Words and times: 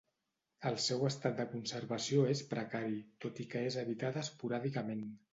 El 0.67 0.77
seu 0.85 1.03
estat 1.09 1.35
de 1.41 1.43
conservació 1.51 2.23
és 2.35 2.41
precari, 2.53 2.97
tot 3.25 3.41
i 3.43 3.45
que 3.51 3.61
és 3.67 3.77
habitada 3.83 4.23
esporàdicament. 4.29 5.05